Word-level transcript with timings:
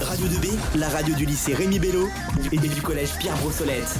Radio 0.00 0.26
2B, 0.26 0.78
la 0.78 0.88
radio 0.88 1.14
du 1.14 1.24
lycée 1.24 1.54
Rémi 1.54 1.78
Bello 1.78 2.06
et 2.52 2.58
du 2.58 2.82
collège 2.82 3.16
Pierre 3.18 3.36
Brossolette. 3.38 3.98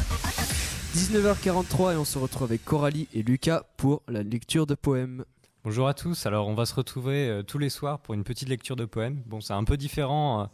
19h43 0.95 1.95
et 1.95 1.97
on 1.97 2.05
se 2.05 2.19
retrouve 2.19 2.45
avec 2.45 2.65
Coralie 2.65 3.09
et 3.15 3.23
Lucas 3.23 3.63
pour 3.77 4.03
la 4.07 4.23
lecture 4.23 4.67
de 4.67 4.75
poèmes. 4.75 5.25
Bonjour 5.65 5.89
à 5.89 5.95
tous, 5.95 6.27
alors 6.27 6.49
on 6.49 6.55
va 6.55 6.67
se 6.67 6.75
retrouver 6.75 7.29
euh, 7.29 7.43
tous 7.43 7.59
les 7.59 7.71
soirs 7.71 7.99
pour 8.01 8.15
une 8.15 8.25
petite 8.25 8.49
lecture 8.49 8.77
de 8.77 8.85
poèmes. 8.85 9.23
Bon, 9.27 9.41
c'est 9.41 9.55
un 9.55 9.65
peu 9.65 9.77
différent 9.77 10.43
euh, 10.43 10.45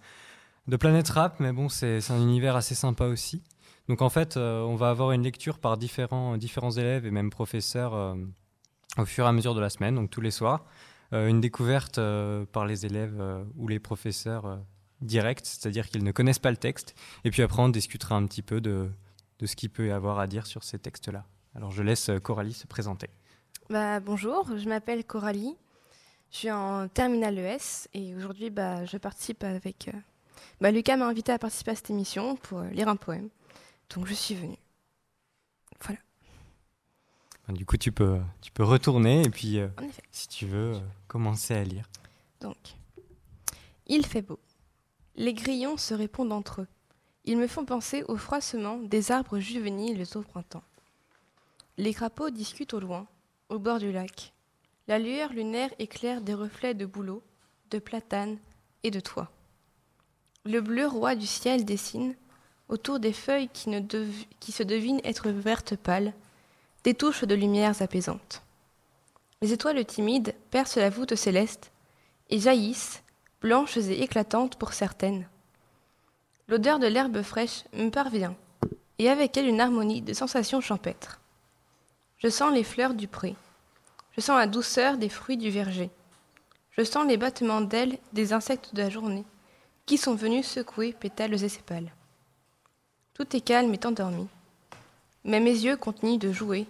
de 0.68 0.76
Planète 0.76 1.08
Rap, 1.08 1.40
mais 1.40 1.52
bon, 1.52 1.68
c'est 1.68 1.98
un 2.10 2.20
univers 2.20 2.54
assez 2.54 2.74
sympa 2.74 3.06
aussi. 3.06 3.42
Donc 3.88 4.00
en 4.00 4.10
fait, 4.10 4.36
euh, 4.36 4.62
on 4.62 4.76
va 4.76 4.90
avoir 4.90 5.12
une 5.12 5.22
lecture 5.22 5.58
par 5.58 5.76
différents, 5.76 6.36
différents 6.36 6.72
élèves 6.72 7.04
et 7.04 7.10
même 7.10 7.30
professeurs 7.30 8.16
au 8.96 9.04
fur 9.04 9.24
et 9.24 9.28
à 9.28 9.32
mesure 9.32 9.54
de 9.54 9.60
la 9.60 9.70
semaine, 9.70 9.96
donc 9.96 10.10
tous 10.10 10.20
les 10.20 10.30
soirs. 10.30 10.64
Une 11.12 11.42
découverte 11.42 12.00
par 12.52 12.64
les 12.64 12.86
élèves 12.86 13.22
ou 13.56 13.68
les 13.68 13.78
professeurs 13.78 14.60
directs, 15.02 15.40
c'est-à-dire 15.44 15.88
qu'ils 15.88 16.04
ne 16.04 16.12
connaissent 16.12 16.38
pas 16.38 16.50
le 16.50 16.56
texte. 16.56 16.94
Et 17.24 17.30
puis 17.30 17.42
après, 17.42 17.62
on 17.62 17.68
discutera 17.68 18.14
un 18.16 18.26
petit 18.26 18.42
peu 18.42 18.60
de, 18.60 18.90
de 19.38 19.46
ce 19.46 19.56
qu'il 19.56 19.70
peut 19.70 19.88
y 19.88 19.90
avoir 19.90 20.18
à 20.18 20.26
dire 20.26 20.46
sur 20.46 20.64
ces 20.64 20.78
textes-là. 20.78 21.24
Alors 21.54 21.70
je 21.70 21.82
laisse 21.82 22.08
euh, 22.08 22.18
Coralie 22.18 22.54
se 22.54 22.66
présenter. 22.66 23.08
Bah, 23.70 24.00
bonjour, 24.00 24.48
je 24.56 24.68
m'appelle 24.68 25.04
Coralie. 25.04 25.56
Je 26.30 26.36
suis 26.38 26.50
en 26.50 26.88
terminale 26.88 27.38
ES 27.38 27.88
et 27.92 28.14
aujourd'hui 28.14 28.48
bah, 28.50 28.84
je 28.86 28.96
participe 28.96 29.44
avec. 29.44 29.88
euh, 29.88 29.98
bah, 30.60 30.70
Lucas 30.70 30.96
m'a 30.96 31.06
invité 31.06 31.32
à 31.32 31.38
participer 31.38 31.72
à 31.72 31.76
cette 31.76 31.90
émission 31.90 32.36
pour 32.36 32.60
euh, 32.60 32.68
lire 32.70 32.88
un 32.88 32.96
poème. 32.96 33.28
Donc 33.94 34.06
je 34.06 34.14
suis 34.14 34.34
venue. 34.34 34.56
Voilà, 35.84 35.98
Du 37.48 37.66
coup, 37.66 37.76
tu 37.76 37.92
peux, 37.92 38.18
tu 38.40 38.50
peux 38.52 38.62
retourner 38.64 39.22
et 39.22 39.28
puis, 39.30 39.58
euh, 39.58 39.68
si 40.10 40.28
tu 40.28 40.46
veux, 40.46 40.80
commencer 41.08 41.54
à 41.54 41.64
lire. 41.64 41.84
Donc, 42.40 42.56
il 43.86 44.06
fait 44.06 44.22
beau. 44.22 44.38
Les 45.16 45.34
grillons 45.34 45.76
se 45.76 45.94
répondent 45.94 46.32
entre 46.32 46.62
eux. 46.62 46.68
Ils 47.24 47.36
me 47.36 47.46
font 47.46 47.64
penser 47.64 48.02
au 48.08 48.16
froissement 48.16 48.78
des 48.78 49.12
arbres 49.12 49.38
juvéniles 49.38 50.04
au 50.14 50.22
printemps. 50.22 50.64
Les 51.78 51.94
crapauds 51.94 52.30
discutent 52.30 52.74
au 52.74 52.80
loin, 52.80 53.06
au 53.48 53.58
bord 53.58 53.78
du 53.78 53.92
lac. 53.92 54.32
La 54.88 54.98
lueur 54.98 55.32
lunaire 55.32 55.70
éclaire 55.78 56.20
des 56.20 56.34
reflets 56.34 56.74
de 56.74 56.86
bouleaux, 56.86 57.22
de 57.70 57.78
platanes 57.78 58.38
et 58.82 58.90
de 58.90 59.00
toits. 59.00 59.30
Le 60.44 60.60
bleu 60.60 60.86
roi 60.86 61.14
du 61.14 61.26
ciel 61.26 61.64
dessine, 61.64 62.16
autour 62.68 62.98
des 62.98 63.12
feuilles 63.12 63.48
qui, 63.52 63.70
qui 64.40 64.52
se 64.52 64.62
devinent 64.62 65.00
être 65.04 65.30
vertes 65.30 65.76
pâles, 65.76 66.12
des 66.84 66.94
touches 66.94 67.24
de 67.24 67.34
lumières 67.34 67.80
apaisantes. 67.80 68.42
Les 69.40 69.52
étoiles 69.52 69.84
timides 69.84 70.34
percent 70.50 70.80
la 70.80 70.90
voûte 70.90 71.14
céleste 71.14 71.70
et 72.30 72.40
jaillissent, 72.40 73.01
blanches 73.42 73.76
et 73.76 74.02
éclatantes 74.02 74.56
pour 74.56 74.72
certaines. 74.72 75.26
L'odeur 76.46 76.78
de 76.78 76.86
l'herbe 76.86 77.22
fraîche 77.22 77.64
me 77.72 77.90
parvient, 77.90 78.36
et 78.98 79.10
avec 79.10 79.36
elle 79.36 79.48
une 79.48 79.60
harmonie 79.60 80.00
de 80.00 80.12
sensations 80.12 80.60
champêtres. 80.60 81.20
Je 82.18 82.28
sens 82.28 82.54
les 82.54 82.62
fleurs 82.62 82.94
du 82.94 83.08
pré, 83.08 83.34
je 84.16 84.20
sens 84.20 84.38
la 84.38 84.46
douceur 84.46 84.96
des 84.96 85.08
fruits 85.08 85.36
du 85.36 85.50
verger, 85.50 85.90
je 86.70 86.84
sens 86.84 87.06
les 87.06 87.16
battements 87.16 87.60
d'ailes 87.60 87.98
des 88.12 88.32
insectes 88.32 88.74
de 88.74 88.82
la 88.82 88.90
journée, 88.90 89.24
qui 89.86 89.98
sont 89.98 90.14
venus 90.14 90.46
secouer 90.46 90.92
pétales 90.92 91.42
et 91.42 91.48
sépales. 91.48 91.92
Tout 93.14 93.36
est 93.36 93.40
calme 93.40 93.74
et 93.74 93.86
endormi, 93.86 94.28
mais 95.24 95.40
mes 95.40 95.50
yeux 95.50 95.76
continuent 95.76 96.18
de 96.18 96.32
jouer 96.32 96.66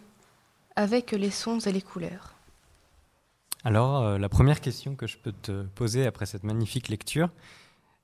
avec 0.74 1.10
les 1.12 1.30
sons 1.30 1.60
et 1.60 1.72
les 1.72 1.82
couleurs. 1.82 2.32
Alors, 3.64 4.02
euh, 4.02 4.18
la 4.18 4.28
première 4.28 4.60
question 4.60 4.96
que 4.96 5.06
je 5.06 5.16
peux 5.18 5.32
te 5.32 5.62
poser 5.62 6.06
après 6.06 6.27
cette 6.27 6.42
magnifique 6.42 6.88
lecture, 6.88 7.30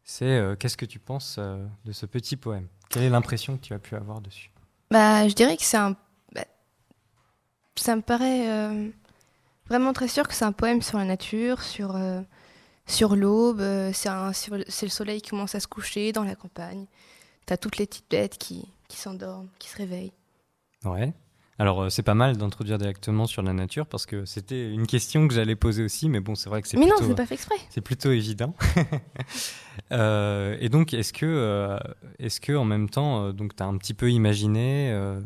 c'est 0.05 0.25
euh, 0.25 0.57
qu'est-ce 0.57 0.77
que 0.77 0.87
tu 0.87 0.99
penses 0.99 1.37
euh, 1.39 1.67
de 1.85 1.93
ce 1.93 2.07
petit 2.07 2.37
poème? 2.37 2.69
Quelle 2.89 3.03
est 3.03 3.11
l'impression 3.11 3.57
que 3.57 3.63
tu 3.63 3.75
as 3.75 3.79
pu 3.79 3.95
avoir 3.97 4.21
dessus? 4.21 4.51
Bah, 4.91 5.29
je 5.29 5.35
dirais 5.35 5.57
que 5.57 5.65
c'est 5.65 5.77
un. 5.77 5.97
bah, 6.33 6.45
ça 7.77 7.95
me 7.97 8.03
paraît 8.03 8.91
vraiment 9.67 9.93
très 9.93 10.09
sûr 10.09 10.27
que 10.27 10.35
c'est 10.35 10.45
un 10.47 10.53
poème 10.53 10.81
sur 10.81 10.97
la 10.99 11.05
nature, 11.05 11.63
sur, 11.63 11.95
sur 12.87 13.17
l'aube. 13.17 13.61
c'est, 13.93 14.09
un- 14.09 14.31
le- 14.51 14.65
c'est 14.69 14.87
le 14.87 14.91
soleil 14.91 15.21
qui 15.21 15.31
commence 15.31 15.55
à 15.55 15.61
se 15.61 15.67
coucher 15.69 16.13
dans 16.13 16.25
la 16.25 16.35
campagne. 16.35 16.87
T'as 17.45 17.57
toutes 17.59 17.77
les 17.77 17.87
petites 17.87 18.11
bêtes 18.11 18.39
qui, 18.39 18.67
qui 18.89 18.97
s'endorment, 18.97 19.49
qui 19.59 19.69
se 19.69 19.77
réveillent. 19.77 20.13
Ouais. 20.85 21.13
Alors, 21.61 21.83
euh, 21.83 21.89
c'est 21.89 22.05
pas 22.05 22.15
mal 22.15 22.37
d'introduire 22.37 22.79
directement 22.79 23.27
sur 23.27 23.43
la 23.43 23.53
nature 23.53 23.87
parce 23.87 24.07
que 24.07 24.25
c'était 24.25 24.71
une 24.71 24.87
question 24.87 25.27
que 25.27 25.35
j'allais 25.35 25.57
poser 25.57 25.83
aussi, 25.83 26.09
mais 26.09 26.21
bon, 26.21 26.37
c'est 26.37 26.49
vrai 26.49 26.63
que 26.63 26.69
c'est 26.69 26.77
Mais 26.77 26.87
non, 26.87 26.95
plutôt, 26.97 27.09
c'est 27.11 27.17
pas 27.17 27.27
fait 27.27 27.35
exprès. 27.35 27.57
c'est 27.71 27.81
plutôt 27.81 28.11
évident. 28.13 28.55
Euh, 29.93 30.57
et 30.61 30.69
donc, 30.69 30.93
est-ce 30.93 31.13
que, 31.13 31.25
euh, 31.25 31.79
est-ce 32.19 32.41
que 32.41 32.53
en 32.53 32.65
même 32.65 32.91
temps, 32.91 33.33
donc, 33.33 33.55
tu 33.55 33.63
as 33.63 33.67
un 33.67 33.77
petit 33.79 33.95
peu 33.95 34.11
imaginé, 34.11 34.91
euh, 34.91 35.21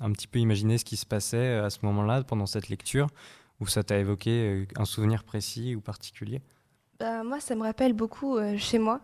un 0.00 0.12
petit 0.12 0.28
peu 0.28 0.38
imaginé 0.38 0.78
ce 0.78 0.84
qui 0.84 0.96
se 0.96 1.04
passait 1.04 1.56
à 1.56 1.68
ce 1.68 1.80
moment-là 1.82 2.22
pendant 2.22 2.46
cette 2.46 2.68
lecture, 2.68 3.08
ou 3.60 3.66
ça 3.66 3.82
t'a 3.82 3.98
évoqué 3.98 4.68
un 4.76 4.84
souvenir 4.84 5.24
précis 5.24 5.74
ou 5.74 5.80
particulier? 5.80 6.40
Bah, 7.00 7.24
moi, 7.24 7.40
ça 7.40 7.56
me 7.56 7.62
rappelle 7.62 7.92
beaucoup 7.92 8.38
chez 8.56 8.78
moi. 8.78 9.00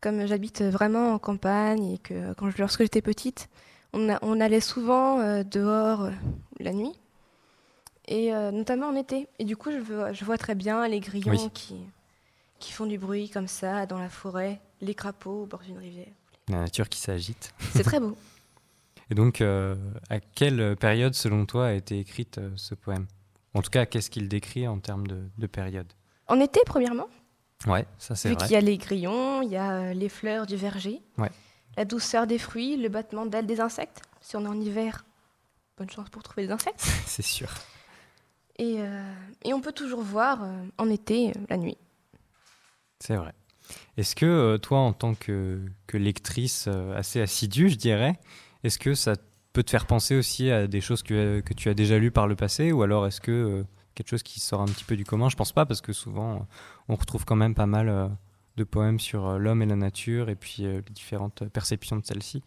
Comme 0.00 0.24
j'habite 0.26 0.62
vraiment 0.62 1.12
en 1.12 1.18
campagne 1.18 1.84
et 1.94 1.98
que 1.98 2.34
quand 2.34 2.50
je, 2.50 2.58
lorsque 2.58 2.82
j'étais 2.82 3.02
petite, 3.02 3.48
on, 3.94 4.08
a- 4.12 4.18
on 4.22 4.40
allait 4.40 4.60
souvent 4.60 5.20
euh, 5.20 5.42
dehors 5.42 6.02
euh, 6.02 6.10
la 6.60 6.72
nuit, 6.72 6.92
et 8.06 8.34
euh, 8.34 8.50
notamment 8.50 8.88
en 8.88 8.96
été. 8.96 9.28
Et 9.38 9.44
du 9.44 9.56
coup, 9.56 9.70
je, 9.70 9.78
vois- 9.78 10.12
je 10.12 10.24
vois 10.24 10.36
très 10.38 10.54
bien 10.54 10.86
les 10.88 11.00
grillons 11.00 11.30
Oui. 11.30 11.50
qui, 11.54 11.76
qui 12.58 12.72
font 12.72 12.86
du 12.86 12.98
bruit 12.98 13.30
comme 13.30 13.48
ça 13.48 13.86
dans 13.86 13.98
la 13.98 14.10
forêt, 14.10 14.60
les 14.80 14.94
crapauds 14.94 15.42
au 15.42 15.46
bord 15.46 15.60
d'une 15.60 15.78
rivière. 15.78 16.12
La 16.48 16.58
nature 16.60 16.88
qui 16.88 17.00
s'agite. 17.00 17.54
C'est 17.72 17.82
très 17.84 18.00
beau. 18.00 18.16
Et 19.10 19.14
donc, 19.14 19.40
euh, 19.40 19.74
à 20.10 20.18
quelle 20.20 20.76
période, 20.76 21.14
selon 21.14 21.44
toi, 21.46 21.66
a 21.68 21.72
été 21.72 21.98
écrite 21.98 22.38
euh, 22.38 22.50
ce 22.56 22.74
poème? 22.74 23.06
En 23.52 23.62
tout 23.62 23.70
cas, 23.70 23.86
qu'est-ce 23.86 24.10
qu'il 24.10 24.28
décrit 24.28 24.66
en 24.66 24.78
termes 24.80 25.06
de, 25.06 25.28
de 25.38 25.46
période? 25.46 25.92
En 26.26 26.40
été, 26.40 26.60
premièrement, 26.66 27.06
Ouais, 27.66 27.86
ça 27.98 28.14
c'est 28.14 28.28
vu 28.30 28.34
vrai. 28.34 28.44
qu'il 28.46 28.54
y 28.54 28.56
a 28.56 28.60
les 28.60 28.76
grillons, 28.78 29.42
il 29.42 29.50
y 29.50 29.56
a 29.56 29.94
les 29.94 30.08
fleurs 30.08 30.46
du 30.46 30.56
verger, 30.56 31.00
Ouais. 31.18 31.30
La 31.76 31.84
douceur 31.84 32.26
des 32.26 32.38
fruits, 32.38 32.76
le 32.76 32.88
battement 32.88 33.26
d'ailes 33.26 33.46
des 33.46 33.60
insectes. 33.60 34.02
Si 34.20 34.36
on 34.36 34.44
est 34.44 34.48
en 34.48 34.60
hiver, 34.60 35.04
bonne 35.76 35.90
chance 35.90 36.08
pour 36.10 36.22
trouver 36.22 36.46
des 36.46 36.52
insectes. 36.52 36.80
C'est 37.06 37.22
sûr. 37.22 37.48
Et, 38.58 38.76
euh, 38.78 39.12
et 39.42 39.52
on 39.52 39.60
peut 39.60 39.72
toujours 39.72 40.02
voir 40.02 40.44
euh, 40.44 40.64
en 40.78 40.88
été, 40.88 41.30
euh, 41.30 41.32
la 41.48 41.56
nuit. 41.56 41.76
C'est 43.00 43.16
vrai. 43.16 43.34
Est-ce 43.96 44.14
que 44.14 44.56
toi, 44.58 44.78
en 44.78 44.92
tant 44.92 45.14
que, 45.14 45.60
que 45.86 45.96
lectrice 45.96 46.68
assez 46.94 47.20
assidue, 47.20 47.70
je 47.70 47.76
dirais, 47.76 48.18
est-ce 48.62 48.78
que 48.78 48.94
ça 48.94 49.14
peut 49.52 49.62
te 49.62 49.70
faire 49.70 49.86
penser 49.86 50.16
aussi 50.16 50.50
à 50.50 50.66
des 50.66 50.80
choses 50.82 51.02
que, 51.02 51.40
que 51.40 51.54
tu 51.54 51.70
as 51.70 51.74
déjà 51.74 51.98
lues 51.98 52.10
par 52.10 52.26
le 52.26 52.36
passé 52.36 52.72
ou 52.72 52.82
alors 52.82 53.06
est-ce 53.06 53.22
que 53.22 53.64
quelque 53.94 54.08
chose 54.08 54.22
qui 54.22 54.38
sort 54.38 54.60
un 54.60 54.66
petit 54.66 54.84
peu 54.84 54.96
du 54.96 55.04
commun? 55.06 55.30
Je 55.30 55.36
pense 55.36 55.52
pas 55.52 55.64
parce 55.64 55.80
que 55.80 55.94
souvent 55.94 56.46
on 56.88 56.96
retrouve 56.96 57.24
quand 57.24 57.36
même 57.36 57.54
pas 57.54 57.64
mal 57.64 58.10
de 58.56 58.64
poèmes 58.64 59.00
sur 59.00 59.26
euh, 59.26 59.38
l'homme 59.38 59.62
et 59.62 59.66
la 59.66 59.76
nature 59.76 60.28
et 60.30 60.36
puis 60.36 60.64
euh, 60.66 60.76
les 60.86 60.92
différentes 60.94 61.44
perceptions 61.48 61.96
de 61.96 62.04
celle-ci. 62.04 62.42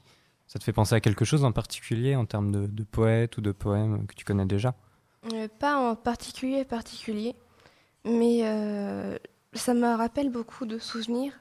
Ça 0.47 0.59
te 0.59 0.63
fait 0.63 0.73
penser 0.73 0.95
à 0.95 1.01
quelque 1.01 1.25
chose 1.25 1.43
en 1.43 1.51
particulier 1.51 2.15
en 2.15 2.25
termes 2.25 2.51
de, 2.51 2.67
de 2.67 2.83
poète 2.83 3.37
ou 3.37 3.41
de 3.41 3.51
poèmes 3.51 4.07
que 4.07 4.15
tu 4.15 4.23
connais 4.23 4.45
déjà? 4.45 4.75
Euh, 5.33 5.47
pas 5.59 5.75
en 5.77 5.95
particulier, 5.95 6.63
particulier, 6.63 7.35
mais 8.05 8.39
euh, 8.43 9.17
ça 9.53 9.73
me 9.73 9.95
rappelle 9.95 10.29
beaucoup 10.29 10.65
de 10.65 10.77
souvenirs. 10.79 11.33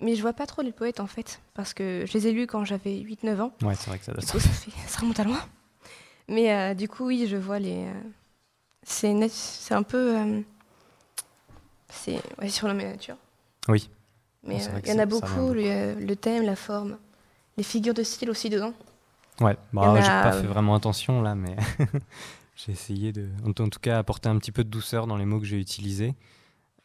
Mais 0.00 0.14
je 0.14 0.20
vois 0.20 0.34
pas 0.34 0.44
trop 0.44 0.60
les 0.60 0.72
poètes 0.72 1.00
en 1.00 1.06
fait, 1.06 1.40
parce 1.54 1.72
que 1.72 2.04
je 2.06 2.12
les 2.12 2.26
ai 2.26 2.32
lus 2.32 2.46
quand 2.46 2.66
j'avais 2.66 2.98
8-9 2.98 3.40
ans. 3.40 3.52
Ouais, 3.62 3.74
c'est 3.76 3.88
vrai 3.88 3.98
que 3.98 4.04
ça 4.04 4.12
doit 4.12 4.20
Du 4.20 4.26
coup, 4.26 4.38
ça, 4.38 4.50
fait, 4.50 4.70
ça 4.86 5.00
remonte 5.00 5.18
à 5.20 5.24
loin. 5.24 5.40
Mais 6.28 6.52
euh, 6.52 6.74
du 6.74 6.86
coup, 6.88 7.06
oui, 7.06 7.26
je 7.26 7.36
vois 7.36 7.58
les. 7.58 7.86
euh, 7.86 7.92
c'est 8.82 9.14
net- 9.14 9.32
c'est 9.32 9.72
un 9.72 9.82
peu. 9.82 10.18
euh, 10.18 10.40
c'est 11.88 12.20
ouais, 12.38 12.48
sur 12.50 12.68
l'homme 12.68 12.80
et 12.80 12.84
la 12.84 12.90
nature. 12.92 13.16
Oui. 13.68 13.90
Mais 14.42 14.62
euh, 14.68 14.80
il 14.84 14.90
y 14.90 14.92
en 14.92 14.98
a 14.98 15.06
beaucoup, 15.06 15.52
vient 15.52 15.94
le, 15.94 15.94
le 15.94 16.16
thème, 16.16 16.44
la 16.44 16.56
forme, 16.56 16.98
les 17.56 17.64
figures 17.64 17.94
de 17.94 18.02
style 18.02 18.30
aussi 18.30 18.48
dedans. 18.48 18.72
Ouais, 19.40 19.56
bah, 19.72 19.94
j'ai 20.00 20.08
a, 20.08 20.22
pas 20.22 20.34
euh, 20.34 20.40
fait 20.40 20.46
vraiment 20.46 20.74
attention 20.74 21.20
là, 21.20 21.34
mais 21.34 21.56
j'ai 22.56 22.72
essayé 22.72 23.12
de, 23.12 23.28
en, 23.44 23.50
en 23.50 23.68
tout 23.68 23.80
cas, 23.80 23.98
apporter 23.98 24.28
un 24.28 24.38
petit 24.38 24.52
peu 24.52 24.64
de 24.64 24.70
douceur 24.70 25.06
dans 25.06 25.16
les 25.16 25.26
mots 25.26 25.40
que 25.40 25.46
j'ai 25.46 25.58
utilisés. 25.58 26.14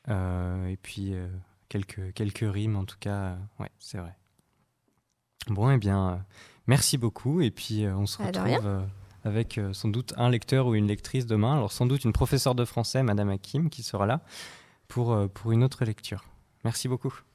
Euh, 0.09 0.67
et 0.67 0.77
puis 0.77 1.13
euh, 1.13 1.27
quelques, 1.69 2.13
quelques 2.13 2.51
rimes, 2.51 2.75
en 2.75 2.85
tout 2.85 2.97
cas, 2.99 3.15
euh, 3.15 3.35
ouais, 3.59 3.69
c'est 3.79 3.97
vrai. 3.99 4.15
Bon, 5.47 5.69
eh 5.71 5.77
bien, 5.77 6.09
euh, 6.09 6.15
merci 6.67 6.97
beaucoup. 6.97 7.41
Et 7.41 7.51
puis, 7.51 7.85
euh, 7.85 7.95
on 7.95 8.05
se 8.05 8.21
Ah, 8.21 8.31
de 8.31 8.39
retrouve 8.39 8.67
euh, 8.67 8.81
avec 9.23 9.57
euh, 9.57 9.73
sans 9.73 9.89
doute 9.89 10.13
un 10.17 10.29
lecteur 10.29 10.67
ou 10.67 10.75
une 10.75 10.87
lectrice 10.87 11.25
demain. 11.25 11.55
Alors, 11.57 11.71
sans 11.71 11.85
doute 11.85 12.03
une 12.03 12.13
professeure 12.13 12.55
de 12.55 12.65
français, 12.65 13.03
Madame 13.03 13.29
Hakim, 13.29 13.69
qui 13.69 13.83
sera 13.83 14.05
là 14.05 14.21
pour, 14.87 15.13
euh, 15.13 15.27
pour 15.27 15.51
une 15.51 15.63
autre 15.63 15.85
lecture. 15.85 16.25
Merci 16.63 16.87
beaucoup. 16.87 17.21